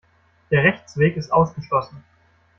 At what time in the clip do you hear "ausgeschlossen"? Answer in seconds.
1.31-2.03